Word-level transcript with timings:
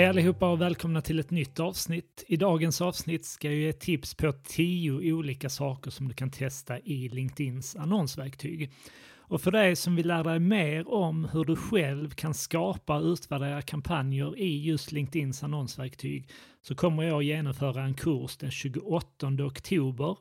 Hej 0.00 0.08
allihopa 0.08 0.48
och 0.48 0.60
välkomna 0.60 1.02
till 1.02 1.18
ett 1.18 1.30
nytt 1.30 1.60
avsnitt. 1.60 2.24
I 2.26 2.36
dagens 2.36 2.80
avsnitt 2.80 3.24
ska 3.24 3.48
jag 3.48 3.56
ge 3.56 3.72
tips 3.72 4.14
på 4.14 4.32
tio 4.32 5.12
olika 5.12 5.48
saker 5.48 5.90
som 5.90 6.08
du 6.08 6.14
kan 6.14 6.30
testa 6.30 6.78
i 6.78 7.08
LinkedIns 7.08 7.76
annonsverktyg. 7.76 8.72
Och 9.18 9.40
för 9.40 9.50
dig 9.50 9.76
som 9.76 9.96
vill 9.96 10.06
lära 10.06 10.22
dig 10.22 10.38
mer 10.38 10.88
om 10.88 11.28
hur 11.32 11.44
du 11.44 11.56
själv 11.56 12.10
kan 12.10 12.34
skapa 12.34 12.96
och 12.96 13.04
utvärdera 13.04 13.62
kampanjer 13.62 14.38
i 14.38 14.64
just 14.64 14.92
LinkedIns 14.92 15.42
annonsverktyg 15.42 16.28
så 16.62 16.74
kommer 16.74 17.02
jag 17.02 17.22
genomföra 17.22 17.82
en 17.82 17.94
kurs 17.94 18.36
den 18.36 18.50
28 18.50 19.26
oktober. 19.26 20.16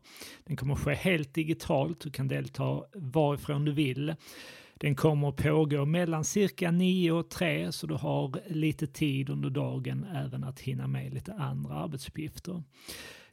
Den 0.46 0.58
kommer 0.58 0.76
ske 0.76 0.94
helt 0.94 1.34
digitalt, 1.34 2.02
du 2.02 2.12
kan 2.12 2.28
delta 2.28 2.84
varifrån 2.94 3.66
du 3.66 3.72
vill. 3.72 4.16
Den 4.82 4.96
kommer 4.96 5.30
att 5.30 5.36
pågå 5.36 5.86
mellan 5.86 6.24
cirka 6.24 6.72
9 6.72 7.12
och 7.12 7.30
3 7.30 7.72
så 7.72 7.88
du 7.88 7.94
har 7.94 8.40
lite 8.50 8.88
tid 8.88 9.30
under 9.30 9.50
dagen 9.50 10.06
även 10.16 10.44
att 10.44 10.60
hinna 10.60 10.88
med 10.88 11.14
lite 11.14 11.34
andra 11.34 11.74
arbetsuppgifter. 11.74 12.64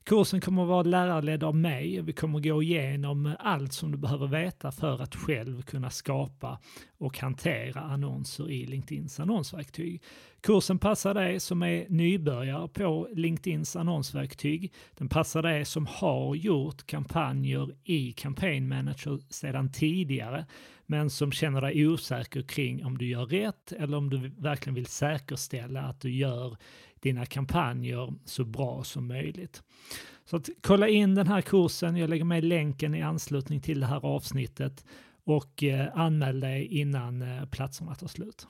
Kursen 0.06 0.41
kommer 0.41 0.62
att 0.62 0.69
vara 0.69 0.83
lärarledd 0.83 1.45
av 1.45 1.56
mig 1.56 2.01
och 2.01 2.09
vi 2.09 2.12
kommer 2.12 2.38
att 2.38 2.45
gå 2.45 2.62
igenom 2.62 3.34
allt 3.38 3.73
som 3.73 3.92
du 3.92 3.98
behöver 3.98 4.27
veta 4.27 4.73
för 4.73 5.02
att 5.02 5.14
själv 5.14 5.62
kunna 5.62 5.91
skapa 5.91 6.59
och 6.98 7.19
hantera 7.19 7.80
annonser 7.80 8.50
i 8.50 8.66
LinkedIns 8.66 9.20
annonsverktyg. 9.20 10.02
Kursen 10.41 10.78
passar 10.78 11.14
dig 11.14 11.41
som 11.41 11.62
är 11.62 11.87
nybörjare 11.88 12.69
på 12.69 13.09
LinkedIns 13.14 13.77
annonsverktyg. 13.77 14.73
Den 14.98 15.09
passar 15.09 15.42
dig 15.42 15.64
som 15.64 15.87
har 15.87 16.34
gjort 16.34 16.86
kampanjer 16.86 17.69
i 17.84 18.12
Campaign 18.12 18.69
Manager 18.69 19.20
sedan 19.30 19.73
tidigare 19.73 20.47
men 20.86 21.11
som 21.11 21.33
känner 21.33 21.61
dig 21.61 21.86
osäker 21.86 22.42
kring 22.42 22.84
om 22.84 22.98
du 22.98 23.06
gör 23.06 23.27
rätt 23.27 23.73
eller 23.73 23.97
om 23.97 24.11
du 24.11 24.30
verkligen 24.39 24.75
vill 24.75 24.86
säkerställa 24.86 25.83
att 25.83 26.00
du 26.00 26.11
gör 26.11 26.56
dina 27.06 27.26
kampanjer 27.26 28.14
så 28.24 28.44
bra 28.44 28.84
som 28.84 29.08
möjligt. 29.08 29.62
Så 30.24 30.36
att 30.36 30.48
kolla 30.60 30.88
in 30.88 31.14
den 31.14 31.26
här 31.26 31.40
kursen, 31.40 31.96
jag 31.96 32.10
lägger 32.10 32.24
med 32.24 32.44
länken 32.44 32.94
i 32.94 33.02
anslutning 33.02 33.60
till 33.60 33.80
det 33.80 33.86
här 33.86 34.04
avsnittet 34.04 34.84
och 35.24 35.62
eh, 35.62 35.88
anmäl 35.94 36.40
dig 36.40 36.66
innan 36.66 37.22
eh, 37.22 37.44
platserna 37.44 37.94
tar 37.94 38.08
slut. 38.08 38.46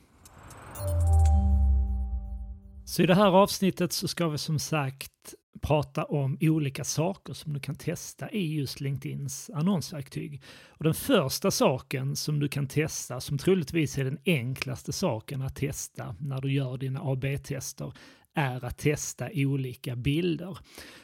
Så 2.84 3.02
i 3.02 3.06
det 3.06 3.14
här 3.14 3.30
avsnittet 3.30 3.92
så 3.92 4.08
ska 4.08 4.28
vi 4.28 4.38
som 4.38 4.58
sagt 4.58 5.34
prata 5.60 6.04
om 6.04 6.38
olika 6.40 6.84
saker 6.84 7.32
som 7.32 7.52
du 7.52 7.60
kan 7.60 7.74
testa 7.74 8.30
i 8.30 8.54
just 8.54 8.80
LinkedIns 8.80 9.50
annonsverktyg. 9.54 10.42
Och 10.68 10.84
den 10.84 10.94
första 10.94 11.50
saken 11.50 12.16
som 12.16 12.40
du 12.40 12.48
kan 12.48 12.66
testa, 12.66 13.20
som 13.20 13.38
troligtvis 13.38 13.98
är 13.98 14.04
den 14.04 14.18
enklaste 14.24 14.92
saken 14.92 15.42
att 15.42 15.56
testa 15.56 16.16
när 16.20 16.40
du 16.40 16.52
gör 16.52 16.78
dina 16.78 17.00
AB-tester, 17.00 17.92
är 18.36 18.64
att 18.64 18.78
testa 18.78 19.28
olika 19.34 19.96
bilder. 19.96 20.58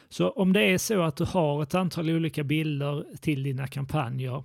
Så 0.09 0.29
om 0.29 0.53
det 0.53 0.61
är 0.61 0.77
så 0.77 1.01
att 1.01 1.15
du 1.15 1.25
har 1.25 1.63
ett 1.63 1.75
antal 1.75 2.09
olika 2.09 2.43
bilder 2.43 3.05
till 3.21 3.43
dina 3.43 3.67
kampanjer 3.67 4.43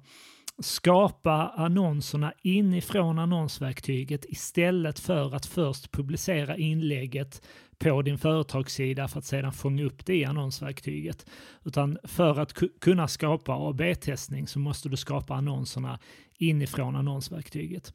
skapa 0.59 1.53
annonserna 1.57 2.33
inifrån 2.43 3.19
annonsverktyget 3.19 4.25
istället 4.25 4.99
för 4.99 5.35
att 5.35 5.47
först 5.47 5.93
publicera 5.93 6.57
inlägget 6.57 7.43
på 7.79 8.03
din 8.03 8.19
företagssida 8.19 9.09
för 9.09 9.19
att 9.19 9.25
sedan 9.25 9.53
fånga 9.53 9.85
upp 9.85 10.07
det 10.07 10.17
i 10.17 10.25
annonsverktyget. 10.25 11.27
Utan 11.65 11.99
för 12.05 12.41
att 12.41 12.55
kunna 12.81 13.09
skapa 13.09 13.53
AB-testning 13.53 14.49
så 14.49 14.59
måste 14.59 14.89
du 14.89 14.97
skapa 14.97 15.35
annonserna 15.35 15.99
inifrån 16.39 16.97
annonsverktyget. 16.97 17.93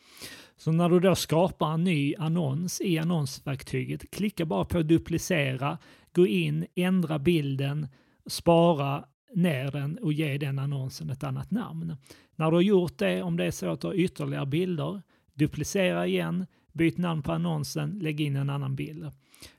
Så 0.58 0.72
när 0.72 0.90
du 0.90 1.00
då 1.00 1.16
skapar 1.16 1.74
en 1.74 1.84
ny 1.84 2.16
annons 2.16 2.82
i 2.82 3.00
annonsverktyget, 3.00 4.12
klicka 4.12 4.46
bara 4.46 4.66
på 4.66 4.82
duplicera, 4.82 5.78
gå 6.14 6.28
in, 6.28 6.66
ändra 6.76 7.20
bilden, 7.20 7.88
spara 8.26 9.06
ner 9.36 9.72
den 9.72 9.98
och 9.98 10.14
ge 10.14 10.38
den 10.38 10.60
annonsen 10.60 11.10
ett 11.10 11.24
annat 11.24 11.52
namn. 11.52 11.96
När 12.36 12.52
du 12.52 12.58
har 12.58 12.62
gjort 12.62 12.98
det, 12.98 13.24
om 13.24 13.38
det 13.38 13.46
är 13.46 13.52
så 13.52 13.72
att 13.72 13.82
du 13.82 13.88
har 13.88 13.94
ytterligare 13.94 14.46
bilder, 14.46 15.02
duplicera 15.34 16.08
igen, 16.08 16.46
byt 16.72 16.98
namn 16.98 17.22
på 17.22 17.32
annonsen, 17.32 18.00
lägg 18.00 18.22
in 18.22 18.36
en 18.36 18.50
annan 18.50 18.76
bild. 18.76 19.12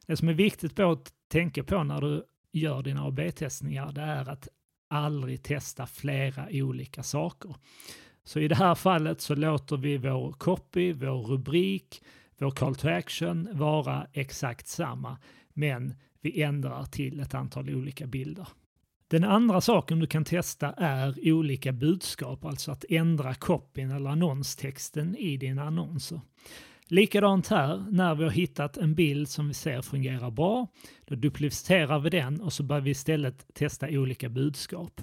Det 0.06 0.17
som 0.17 0.28
är 0.28 0.33
viktigt 0.33 0.77
på 0.77 0.91
att 0.91 1.12
tänka 1.28 1.65
på 1.65 1.83
när 1.83 2.00
du 2.00 2.25
gör 2.53 2.83
dina 2.83 3.06
AB-testningar, 3.06 3.93
det 3.93 4.00
är 4.00 4.28
att 4.28 4.49
aldrig 4.89 5.43
testa 5.43 5.87
flera 5.87 6.49
olika 6.50 7.03
saker. 7.03 7.55
Så 8.25 8.41
i 8.41 8.49
det 8.49 8.55
här 8.55 8.75
fallet 8.75 9.21
så 9.21 9.35
låter 9.35 9.77
vi 9.77 9.97
vår 9.97 10.33
copy, 10.33 10.93
vår 10.93 11.23
rubrik, 11.23 12.03
vår 12.39 12.51
call 12.51 12.75
to 12.75 12.89
action 12.89 13.49
vara 13.53 14.07
exakt 14.12 14.67
samma, 14.67 15.19
men 15.53 15.95
vi 16.21 16.43
ändrar 16.43 16.85
till 16.85 17.21
ett 17.21 17.35
antal 17.35 17.75
olika 17.75 18.07
bilder. 18.07 18.49
Den 19.09 19.25
andra 19.25 19.61
saken 19.61 19.99
du 19.99 20.07
kan 20.07 20.25
testa 20.25 20.73
är 20.73 21.33
olika 21.33 21.73
budskap, 21.73 22.45
alltså 22.45 22.73
att 22.73 22.85
ändra 22.89 23.35
copyn 23.35 23.91
eller 23.91 24.11
annonstexten 24.11 25.17
i 25.17 25.37
dina 25.37 25.62
annonser. 25.62 26.21
Likadant 26.87 27.49
här, 27.49 27.85
när 27.91 28.15
vi 28.15 28.25
har 28.25 28.31
hittat 28.31 28.77
en 28.77 28.95
bild 28.95 29.29
som 29.29 29.49
vi 29.49 29.55
ser 29.55 29.83
fungerar 29.83 30.31
bra, 30.31 30.67
då 31.05 31.15
duplicerar 31.15 31.99
vi 31.99 32.11
den 32.11 32.41
och 32.41 32.53
så 32.53 32.62
börjar 32.62 32.83
vi 32.83 32.91
istället 32.91 33.55
testa 33.55 33.89
olika 33.89 34.29
budskap. 34.29 35.01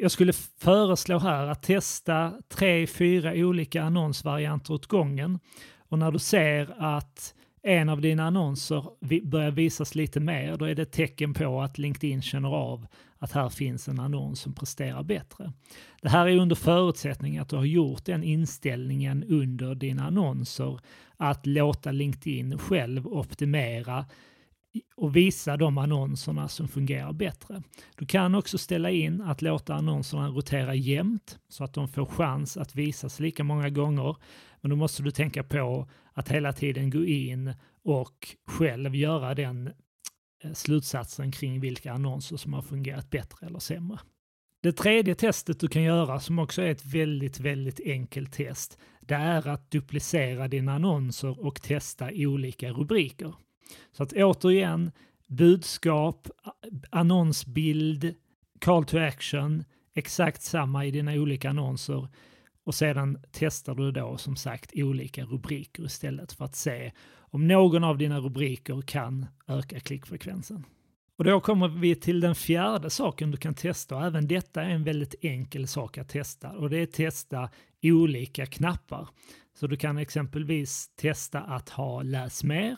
Jag 0.00 0.10
skulle 0.10 0.32
föreslå 0.58 1.18
här 1.18 1.46
att 1.46 1.62
testa 1.62 2.32
tre, 2.48 2.86
fyra 2.86 3.32
olika 3.32 3.82
annonsvarianter 3.82 4.74
åt 4.74 4.86
gången 4.86 5.38
och 5.88 5.98
när 5.98 6.12
du 6.12 6.18
ser 6.18 6.74
att 6.78 7.34
en 7.62 7.88
av 7.88 8.00
dina 8.00 8.26
annonser 8.26 8.84
börjar 9.22 9.50
visas 9.50 9.94
lite 9.94 10.20
mer, 10.20 10.56
då 10.56 10.64
är 10.64 10.74
det 10.74 10.82
ett 10.82 10.92
tecken 10.92 11.34
på 11.34 11.60
att 11.60 11.78
LinkedIn 11.78 12.22
känner 12.22 12.48
av 12.48 12.86
att 13.18 13.32
här 13.32 13.48
finns 13.48 13.88
en 13.88 14.00
annons 14.00 14.40
som 14.40 14.54
presterar 14.54 15.02
bättre. 15.02 15.52
Det 16.02 16.08
här 16.08 16.26
är 16.26 16.36
under 16.36 16.56
förutsättning 16.56 17.38
att 17.38 17.48
du 17.48 17.56
har 17.56 17.64
gjort 17.64 18.04
den 18.04 18.22
inställningen 18.22 19.24
under 19.24 19.74
dina 19.74 20.06
annonser 20.06 20.80
att 21.16 21.46
låta 21.46 21.92
LinkedIn 21.92 22.58
själv 22.58 23.06
optimera 23.06 24.04
och 24.96 25.16
visa 25.16 25.56
de 25.56 25.78
annonserna 25.78 26.48
som 26.48 26.68
fungerar 26.68 27.12
bättre. 27.12 27.62
Du 27.96 28.06
kan 28.06 28.34
också 28.34 28.58
ställa 28.58 28.90
in 28.90 29.20
att 29.20 29.42
låta 29.42 29.74
annonserna 29.74 30.28
rotera 30.28 30.74
jämnt 30.74 31.38
så 31.48 31.64
att 31.64 31.74
de 31.74 31.88
får 31.88 32.06
chans 32.06 32.56
att 32.56 32.74
visas 32.74 33.20
lika 33.20 33.44
många 33.44 33.70
gånger. 33.70 34.16
Men 34.60 34.70
då 34.70 34.76
måste 34.76 35.02
du 35.02 35.10
tänka 35.10 35.44
på 35.44 35.88
att 36.12 36.28
hela 36.28 36.52
tiden 36.52 36.90
gå 36.90 37.04
in 37.04 37.54
och 37.84 38.36
själv 38.46 38.94
göra 38.94 39.34
den 39.34 39.66
eh, 40.44 40.52
slutsatsen 40.52 41.32
kring 41.32 41.60
vilka 41.60 41.92
annonser 41.92 42.36
som 42.36 42.52
har 42.52 42.62
fungerat 42.62 43.10
bättre 43.10 43.46
eller 43.46 43.58
sämre. 43.58 43.98
Det 44.62 44.72
tredje 44.72 45.14
testet 45.14 45.60
du 45.60 45.68
kan 45.68 45.82
göra, 45.82 46.20
som 46.20 46.38
också 46.38 46.62
är 46.62 46.70
ett 46.70 46.84
väldigt, 46.84 47.40
väldigt 47.40 47.80
enkelt 47.84 48.32
test, 48.32 48.78
det 49.00 49.14
är 49.14 49.48
att 49.48 49.70
duplicera 49.70 50.48
dina 50.48 50.74
annonser 50.74 51.46
och 51.46 51.62
testa 51.62 52.10
olika 52.12 52.70
rubriker. 52.70 53.34
Så 53.92 54.02
att 54.02 54.12
återigen, 54.12 54.90
budskap, 55.26 56.28
annonsbild, 56.90 58.14
call 58.60 58.84
to 58.84 58.98
action, 58.98 59.64
exakt 59.94 60.42
samma 60.42 60.84
i 60.84 60.90
dina 60.90 61.12
olika 61.12 61.50
annonser. 61.50 62.08
Och 62.64 62.74
sedan 62.74 63.18
testar 63.32 63.74
du 63.74 63.92
då 63.92 64.16
som 64.16 64.36
sagt 64.36 64.72
olika 64.74 65.24
rubriker 65.24 65.84
istället 65.84 66.32
för 66.32 66.44
att 66.44 66.56
se 66.56 66.92
om 67.30 67.48
någon 67.48 67.84
av 67.84 67.98
dina 67.98 68.20
rubriker 68.20 68.82
kan 68.82 69.26
öka 69.46 69.80
klickfrekvensen. 69.80 70.64
Och 71.18 71.24
då 71.24 71.40
kommer 71.40 71.68
vi 71.68 71.94
till 71.94 72.20
den 72.20 72.34
fjärde 72.34 72.90
saken 72.90 73.30
du 73.30 73.36
kan 73.36 73.54
testa 73.54 73.96
och 73.96 74.06
även 74.06 74.28
detta 74.28 74.62
är 74.62 74.70
en 74.70 74.84
väldigt 74.84 75.14
enkel 75.20 75.68
sak 75.68 75.98
att 75.98 76.08
testa 76.08 76.50
och 76.50 76.70
det 76.70 76.78
är 76.78 76.82
att 76.82 76.92
testa 76.92 77.50
olika 77.82 78.46
knappar. 78.46 79.08
Så 79.54 79.66
du 79.66 79.76
kan 79.76 79.98
exempelvis 79.98 80.88
testa 80.96 81.40
att 81.40 81.68
ha 81.68 82.02
läs 82.02 82.44
mer, 82.44 82.76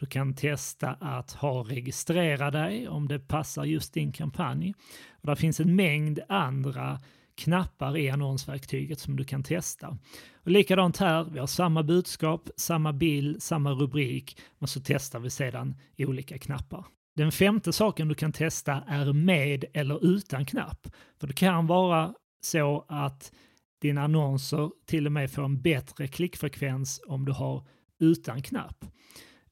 du 0.00 0.06
kan 0.06 0.34
testa 0.34 0.90
att 1.00 1.32
ha 1.32 1.62
registrera 1.62 2.50
dig 2.50 2.88
om 2.88 3.08
det 3.08 3.18
passar 3.18 3.64
just 3.64 3.94
din 3.94 4.12
kampanj. 4.12 4.74
Och 5.10 5.26
det 5.26 5.36
finns 5.36 5.60
en 5.60 5.76
mängd 5.76 6.20
andra 6.28 7.00
knappar 7.36 7.96
i 7.96 8.10
annonsverktyget 8.10 9.00
som 9.00 9.16
du 9.16 9.24
kan 9.24 9.42
testa. 9.42 9.98
Och 10.44 10.50
likadant 10.50 10.96
här, 10.96 11.24
vi 11.24 11.38
har 11.38 11.46
samma 11.46 11.82
budskap, 11.82 12.48
samma 12.56 12.92
bild, 12.92 13.42
samma 13.42 13.70
rubrik, 13.72 14.40
men 14.58 14.68
så 14.68 14.80
testar 14.84 15.20
vi 15.20 15.30
sedan 15.30 15.74
olika 15.98 16.38
knappar. 16.38 16.86
Den 17.16 17.32
femte 17.32 17.72
saken 17.72 18.08
du 18.08 18.14
kan 18.14 18.32
testa 18.32 18.82
är 18.88 19.12
med 19.12 19.64
eller 19.72 20.04
utan 20.04 20.44
knapp. 20.44 20.86
För 21.20 21.26
det 21.26 21.34
kan 21.34 21.66
vara 21.66 22.14
så 22.40 22.84
att 22.88 23.32
dina 23.80 24.02
annonser 24.02 24.70
till 24.86 25.06
och 25.06 25.12
med 25.12 25.30
får 25.30 25.44
en 25.44 25.62
bättre 25.62 26.08
klickfrekvens 26.08 27.00
om 27.06 27.24
du 27.24 27.32
har 27.32 27.66
utan 27.98 28.42
knapp. 28.42 28.84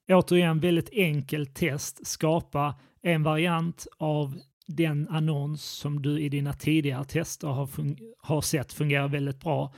Återigen 0.09 0.61
väldigt 0.61 0.91
enkelt 0.93 1.55
test. 1.55 2.07
Skapa 2.07 2.75
en 3.03 3.23
variant 3.23 3.87
av 3.99 4.39
den 4.67 5.09
annons 5.09 5.65
som 5.65 6.03
du 6.03 6.21
i 6.21 6.29
dina 6.29 6.53
tidigare 6.53 7.05
tester 7.05 7.49
har, 7.49 7.69
har 8.19 8.41
sett 8.41 8.73
fungerar 8.73 9.09
väldigt 9.09 9.41
bra. 9.41 9.75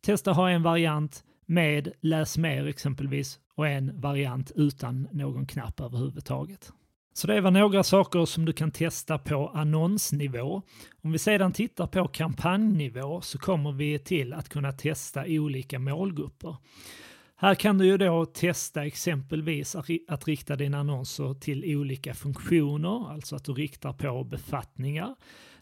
Testa 0.00 0.32
ha 0.32 0.50
en 0.50 0.62
variant 0.62 1.24
med 1.46 1.92
läs 2.00 2.38
mer 2.38 2.66
exempelvis 2.66 3.38
och 3.54 3.68
en 3.68 4.00
variant 4.00 4.52
utan 4.54 5.08
någon 5.12 5.46
knapp 5.46 5.80
överhuvudtaget. 5.80 6.72
Så 7.16 7.26
det 7.26 7.40
var 7.40 7.50
några 7.50 7.82
saker 7.82 8.24
som 8.24 8.44
du 8.44 8.52
kan 8.52 8.70
testa 8.70 9.18
på 9.18 9.48
annonsnivå. 9.48 10.62
Om 11.02 11.12
vi 11.12 11.18
sedan 11.18 11.52
tittar 11.52 11.86
på 11.86 12.08
kampanjnivå 12.08 13.20
så 13.20 13.38
kommer 13.38 13.72
vi 13.72 13.98
till 13.98 14.32
att 14.32 14.48
kunna 14.48 14.72
testa 14.72 15.24
olika 15.26 15.78
målgrupper. 15.78 16.56
Här 17.36 17.54
kan 17.54 17.78
du 17.78 17.86
ju 17.86 17.98
då 17.98 18.26
testa 18.26 18.86
exempelvis 18.86 19.76
att 20.08 20.26
rikta 20.26 20.56
dina 20.56 20.78
annonser 20.78 21.34
till 21.34 21.76
olika 21.76 22.14
funktioner, 22.14 23.12
alltså 23.12 23.36
att 23.36 23.44
du 23.44 23.52
riktar 23.52 23.92
på 23.92 24.24
befattningar. 24.24 25.14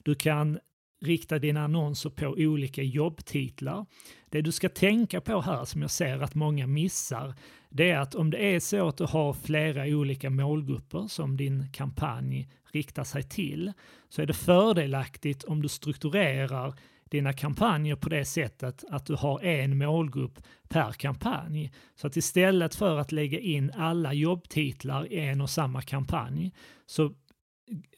Du 0.02 0.14
kan 0.14 0.58
rikta 1.02 1.38
dina 1.38 1.64
annonser 1.64 2.10
på 2.10 2.26
olika 2.26 2.82
jobbtitlar. 2.82 3.86
Det 4.30 4.40
du 4.40 4.52
ska 4.52 4.68
tänka 4.68 5.20
på 5.20 5.40
här 5.40 5.64
som 5.64 5.82
jag 5.82 5.90
ser 5.90 6.18
att 6.18 6.34
många 6.34 6.66
missar, 6.66 7.34
det 7.68 7.90
är 7.90 7.98
att 7.98 8.14
om 8.14 8.30
det 8.30 8.54
är 8.54 8.60
så 8.60 8.88
att 8.88 8.96
du 8.96 9.04
har 9.04 9.32
flera 9.32 9.84
olika 9.84 10.30
målgrupper 10.30 11.06
som 11.08 11.36
din 11.36 11.72
kampanj 11.72 12.48
riktar 12.72 13.04
sig 13.04 13.22
till, 13.22 13.72
så 14.08 14.22
är 14.22 14.26
det 14.26 14.34
fördelaktigt 14.34 15.44
om 15.44 15.62
du 15.62 15.68
strukturerar 15.68 16.74
dina 17.12 17.32
kampanjer 17.32 17.96
på 17.96 18.08
det 18.08 18.24
sättet 18.24 18.84
att 18.90 19.06
du 19.06 19.14
har 19.14 19.44
en 19.44 19.78
målgrupp 19.78 20.38
per 20.68 20.92
kampanj. 20.92 21.72
Så 21.94 22.06
att 22.06 22.16
istället 22.16 22.74
för 22.74 22.98
att 22.98 23.12
lägga 23.12 23.38
in 23.38 23.72
alla 23.76 24.12
jobbtitlar 24.12 25.12
i 25.12 25.20
en 25.20 25.40
och 25.40 25.50
samma 25.50 25.82
kampanj 25.82 26.52
så 26.86 27.14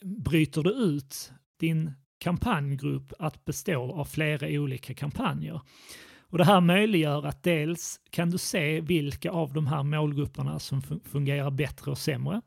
bryter 0.03 0.63
du 0.63 0.71
ut 0.71 1.33
din 1.61 1.93
kampanjgrupp 2.19 3.13
att 3.19 3.45
bestå 3.45 3.93
av 3.93 4.05
flera 4.05 4.49
olika 4.49 4.95
kampanjer. 4.95 5.61
Och 6.21 6.39
det 6.39 6.45
här 6.45 6.61
möjliggör 6.61 7.27
att 7.27 7.43
dels 7.43 8.01
kan 8.11 8.31
du 8.31 8.39
se 8.39 8.81
vilka 8.81 9.31
av 9.31 9.53
de 9.53 9.67
här 9.67 9.83
målgrupperna 9.83 10.59
som 10.59 10.83
fungerar 11.05 11.51
bättre 11.51 11.91
och 11.91 11.99
sämre. 11.99 12.41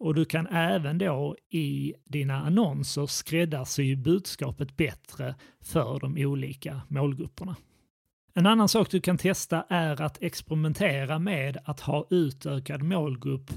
Och 0.00 0.14
du 0.14 0.24
kan 0.24 0.46
även 0.46 0.98
då 0.98 1.36
i 1.50 1.94
dina 2.04 2.34
annonser 2.34 3.06
skräddarsy 3.06 3.96
budskapet 3.96 4.76
bättre 4.76 5.34
för 5.60 6.00
de 6.00 6.26
olika 6.26 6.80
målgrupperna. 6.88 7.56
En 8.34 8.46
annan 8.46 8.68
sak 8.68 8.90
du 8.90 9.00
kan 9.00 9.18
testa 9.18 9.64
är 9.68 10.00
att 10.02 10.22
experimentera 10.22 11.18
med 11.18 11.58
att 11.64 11.80
ha 11.80 12.06
utökad 12.10 12.82
målgrupp 12.82 13.50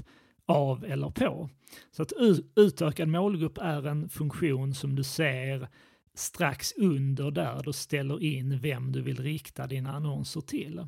av 0.46 0.84
eller 0.84 1.10
på. 1.10 1.50
Så 1.90 2.02
att 2.02 2.12
utökad 2.56 3.08
målgrupp 3.08 3.58
är 3.58 3.86
en 3.86 4.08
funktion 4.08 4.74
som 4.74 4.94
du 4.94 5.04
ser 5.04 5.68
strax 6.14 6.72
under 6.76 7.30
där 7.30 7.62
du 7.64 7.72
ställer 7.72 8.22
in 8.22 8.58
vem 8.58 8.92
du 8.92 9.02
vill 9.02 9.22
rikta 9.22 9.66
dina 9.66 9.92
annonser 9.92 10.40
till. 10.40 10.86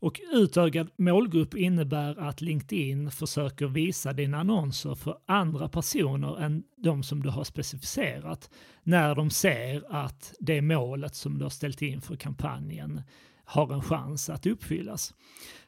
Och 0.00 0.20
utökad 0.32 0.90
målgrupp 0.96 1.54
innebär 1.54 2.20
att 2.20 2.40
LinkedIn 2.40 3.10
försöker 3.10 3.66
visa 3.66 4.12
dina 4.12 4.38
annonser 4.38 4.94
för 4.94 5.18
andra 5.26 5.68
personer 5.68 6.40
än 6.40 6.62
de 6.76 7.02
som 7.02 7.22
du 7.22 7.28
har 7.28 7.44
specificerat 7.44 8.50
när 8.82 9.14
de 9.14 9.30
ser 9.30 9.84
att 9.94 10.34
det 10.40 10.62
målet 10.62 11.14
som 11.14 11.38
du 11.38 11.44
har 11.44 11.50
ställt 11.50 11.82
in 11.82 12.00
för 12.00 12.16
kampanjen 12.16 13.02
har 13.44 13.72
en 13.72 13.82
chans 13.82 14.30
att 14.30 14.46
uppfyllas. 14.46 15.14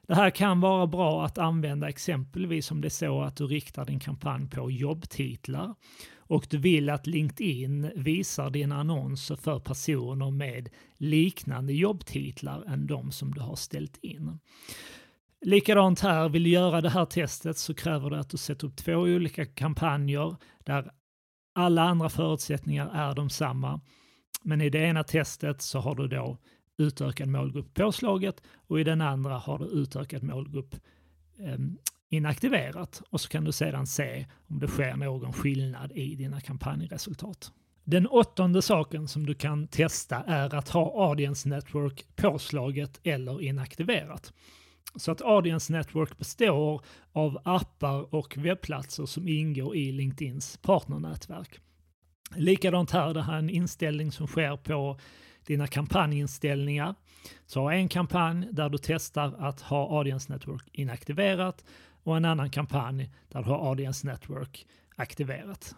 Det 0.06 0.14
här 0.14 0.30
kan 0.30 0.60
vara 0.60 0.86
bra 0.86 1.24
att 1.24 1.38
använda 1.38 1.88
exempelvis 1.88 2.70
om 2.70 2.80
det 2.80 2.88
är 2.88 2.90
så 2.90 3.22
att 3.22 3.36
du 3.36 3.46
riktar 3.46 3.84
din 3.84 4.00
kampanj 4.00 4.48
på 4.48 4.70
jobbtitlar 4.70 5.74
och 6.32 6.46
du 6.50 6.58
vill 6.58 6.90
att 6.90 7.06
LinkedIn 7.06 7.90
visar 7.96 8.50
dina 8.50 8.76
annonser 8.76 9.36
för 9.36 9.58
personer 9.58 10.30
med 10.30 10.68
liknande 10.96 11.72
jobbtitlar 11.72 12.64
än 12.66 12.86
de 12.86 13.12
som 13.12 13.34
du 13.34 13.40
har 13.40 13.56
ställt 13.56 13.96
in. 13.96 14.38
Likadant 15.40 16.00
här, 16.00 16.28
vill 16.28 16.44
du 16.44 16.50
göra 16.50 16.80
det 16.80 16.90
här 16.90 17.04
testet 17.04 17.58
så 17.58 17.74
kräver 17.74 18.10
det 18.10 18.20
att 18.20 18.30
du 18.30 18.36
sätter 18.36 18.66
upp 18.66 18.76
två 18.76 18.92
olika 18.92 19.46
kampanjer 19.46 20.36
där 20.58 20.90
alla 21.54 21.82
andra 21.82 22.08
förutsättningar 22.08 22.90
är 22.94 23.14
de 23.14 23.30
samma. 23.30 23.80
Men 24.42 24.60
i 24.60 24.70
det 24.70 24.78
ena 24.78 25.04
testet 25.04 25.62
så 25.62 25.78
har 25.78 25.94
du 25.94 26.08
då 26.08 26.38
utökad 26.78 27.28
målgrupp 27.28 27.74
påslaget 27.74 28.42
och 28.66 28.80
i 28.80 28.84
den 28.84 29.00
andra 29.00 29.38
har 29.38 29.58
du 29.58 29.64
utökad 29.64 30.22
målgrupp 30.22 30.76
ehm, 31.38 31.78
inaktiverat 32.12 33.02
och 33.10 33.20
så 33.20 33.28
kan 33.28 33.44
du 33.44 33.52
sedan 33.52 33.86
se 33.86 34.26
om 34.46 34.58
det 34.58 34.68
sker 34.68 34.96
någon 34.96 35.32
skillnad 35.32 35.92
i 35.92 36.14
dina 36.14 36.40
kampanjresultat. 36.40 37.52
Den 37.84 38.06
åttonde 38.06 38.62
saken 38.62 39.08
som 39.08 39.26
du 39.26 39.34
kan 39.34 39.66
testa 39.66 40.22
är 40.26 40.54
att 40.54 40.68
ha 40.68 41.08
Audience 41.08 41.48
Network 41.48 42.04
påslaget 42.16 43.00
eller 43.02 43.42
inaktiverat. 43.42 44.32
Så 44.96 45.12
att 45.12 45.22
Audience 45.22 45.72
Network 45.72 46.18
består 46.18 46.84
av 47.12 47.38
appar 47.44 48.14
och 48.14 48.36
webbplatser 48.38 49.06
som 49.06 49.28
ingår 49.28 49.76
i 49.76 49.92
LinkedIns 49.92 50.56
partnernätverk. 50.56 51.60
Likadant 52.36 52.90
här, 52.90 53.14
det 53.14 53.22
här 53.22 53.34
är 53.34 53.38
en 53.38 53.50
inställning 53.50 54.12
som 54.12 54.26
sker 54.26 54.56
på 54.56 54.98
dina 55.46 55.66
kampanjinställningar. 55.66 56.94
Så 57.46 57.60
ha 57.60 57.72
en 57.72 57.88
kampanj 57.88 58.48
där 58.52 58.68
du 58.68 58.78
testar 58.78 59.34
att 59.38 59.60
ha 59.60 59.98
Audience 59.98 60.32
Network 60.32 60.68
inaktiverat 60.72 61.64
och 62.02 62.16
en 62.16 62.24
annan 62.24 62.50
kampanj 62.50 63.10
där 63.28 63.42
du 63.42 63.48
har 63.48 63.68
Audience 63.68 64.06
Network 64.06 64.66
aktiverat. 64.96 65.74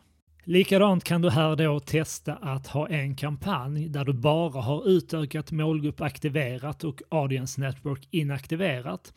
Likadant 0.47 1.05
kan 1.05 1.23
du 1.23 1.31
här 1.31 1.57
då 1.57 1.81
testa 1.81 2.35
att 2.35 2.67
ha 2.67 2.89
en 2.89 3.17
kampanj 3.17 3.89
där 3.89 4.05
du 4.05 4.13
bara 4.13 4.61
har 4.61 4.89
utökat 4.89 5.53
målgrupp 5.53 6.01
aktiverat 6.01 6.85
och 6.85 7.03
Audience 7.09 7.61
Network 7.61 8.09
inaktiverat. 8.11 9.15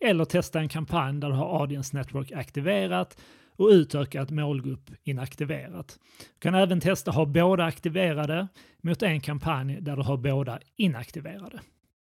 Eller 0.00 0.24
testa 0.24 0.60
en 0.60 0.68
kampanj 0.68 1.20
där 1.20 1.28
du 1.28 1.34
har 1.34 1.60
Audience 1.60 1.96
Network 1.96 2.32
aktiverat 2.32 3.16
och 3.58 3.68
utökat 3.68 4.30
målgrupp 4.30 4.90
inaktiverat. 5.04 5.98
Du 6.18 6.40
kan 6.40 6.54
även 6.54 6.80
testa 6.80 7.10
att 7.10 7.16
ha 7.16 7.26
båda 7.26 7.64
aktiverade 7.64 8.48
mot 8.82 9.02
en 9.02 9.20
kampanj 9.20 9.80
där 9.80 9.96
du 9.96 10.02
har 10.02 10.16
båda 10.16 10.58
inaktiverade. 10.76 11.60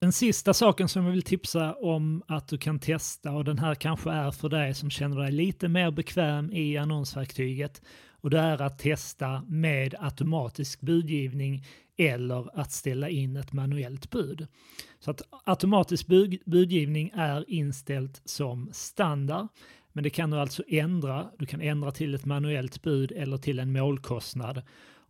Den 0.01 0.11
sista 0.11 0.53
saken 0.53 0.87
som 0.87 1.05
jag 1.05 1.11
vill 1.11 1.21
tipsa 1.21 1.73
om 1.73 2.23
att 2.27 2.47
du 2.47 2.57
kan 2.57 2.79
testa 2.79 3.31
och 3.31 3.45
den 3.45 3.59
här 3.59 3.75
kanske 3.75 4.11
är 4.11 4.31
för 4.31 4.49
dig 4.49 4.73
som 4.73 4.89
känner 4.89 5.17
dig 5.17 5.31
lite 5.31 5.67
mer 5.67 5.91
bekväm 5.91 6.51
i 6.51 6.77
annonsverktyget 6.77 7.81
och 8.21 8.29
det 8.29 8.39
är 8.39 8.61
att 8.61 8.79
testa 8.79 9.43
med 9.47 9.95
automatisk 9.99 10.81
budgivning 10.81 11.65
eller 11.97 12.59
att 12.59 12.71
ställa 12.71 13.09
in 13.09 13.37
ett 13.37 13.53
manuellt 13.53 14.09
bud. 14.09 14.47
Så 14.99 15.11
att 15.11 15.21
automatisk 15.43 16.07
budgivning 16.45 17.11
är 17.13 17.49
inställt 17.49 18.21
som 18.25 18.69
standard 18.71 19.47
men 19.93 20.03
det 20.03 20.09
kan 20.09 20.29
du 20.29 20.39
alltså 20.39 20.63
ändra. 20.67 21.29
Du 21.37 21.45
kan 21.45 21.61
ändra 21.61 21.91
till 21.91 22.15
ett 22.15 22.25
manuellt 22.25 22.81
bud 22.81 23.11
eller 23.11 23.37
till 23.37 23.59
en 23.59 23.71
målkostnad 23.71 24.61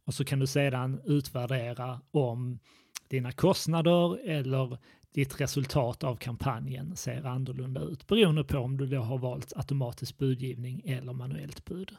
och 0.05 0.13
så 0.13 0.25
kan 0.25 0.39
du 0.39 0.47
sedan 0.47 1.01
utvärdera 1.05 2.01
om 2.11 2.59
dina 3.07 3.31
kostnader 3.31 4.29
eller 4.29 4.77
ditt 5.13 5.41
resultat 5.41 6.03
av 6.03 6.15
kampanjen 6.15 6.95
ser 6.95 7.25
annorlunda 7.25 7.81
ut 7.81 8.07
beroende 8.07 8.43
på 8.43 8.57
om 8.57 8.77
du 8.77 8.87
då 8.87 9.01
har 9.01 9.17
valt 9.17 9.53
automatisk 9.55 10.17
budgivning 10.17 10.81
eller 10.85 11.13
manuellt 11.13 11.65
bud. 11.65 11.91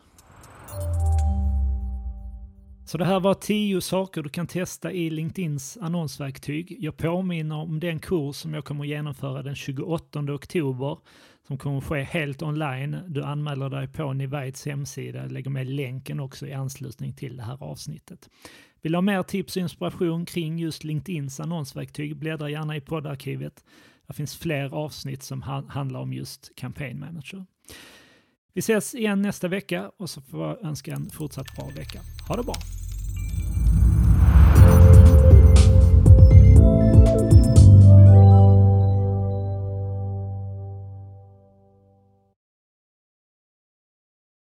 Så 2.87 2.99
det 2.99 3.05
här 3.05 3.21
var 3.21 3.35
tio 3.35 3.81
saker 3.81 4.23
du 4.23 4.29
kan 4.29 4.47
testa 4.47 4.93
i 4.93 5.11
LinkedIns 5.11 5.79
annonsverktyg. 5.81 6.77
Jag 6.81 6.97
påminner 6.97 7.57
om 7.57 7.81
den 7.81 7.99
kurs 7.99 8.37
som 8.37 8.55
jag 8.55 8.65
kommer 8.65 8.85
genomföra 8.85 9.43
den 9.43 9.55
28 9.55 10.21
oktober 10.21 10.99
som 11.47 11.59
kommer 11.59 11.81
ske 11.81 12.03
helt 12.03 12.43
online. 12.43 12.99
Du 13.09 13.23
anmäler 13.23 13.71
dig 13.71 13.89
på 13.89 14.13
Nivites 14.13 14.67
hemsida, 14.67 15.23
jag 15.23 15.33
lägger 15.33 15.51
med 15.51 15.67
länken 15.67 16.21
också 16.21 16.47
i 16.47 16.53
anslutning 16.53 17.13
till 17.13 17.37
det 17.37 17.43
här 17.43 17.63
avsnittet. 17.63 18.29
Vill 18.83 18.93
du 18.93 18.97
ha 18.97 19.03
mer 19.03 19.23
tips 19.23 19.57
och 19.57 19.63
inspiration 19.63 20.27
kring 20.27 20.59
just 20.59 20.85
LinkedIns 20.85 21.41
annonsverktyg, 21.41 22.17
bläddra 22.17 22.51
gärna 22.51 22.77
i 22.77 22.81
poddarkivet. 22.81 23.65
Det 24.07 24.15
finns 24.15 24.37
fler 24.37 24.75
avsnitt 24.75 25.23
som 25.23 25.43
handlar 25.69 26.01
om 26.01 26.13
just 26.13 26.53
Campaign 26.57 27.01
Manager. 27.01 27.45
Vi 28.55 28.59
ses 28.61 28.95
igen 28.95 29.23
nästa 29.23 29.49
vecka 29.49 29.91
och 29.99 30.11
så 30.11 30.21
får 30.21 30.47
jag 30.47 30.65
önska 30.65 30.93
en 30.93 31.11
fortsatt 31.11 31.57
bra 31.57 31.71
vecka. 31.77 32.01
Ha 32.29 32.37
det 32.37 32.43
bra! 32.43 32.55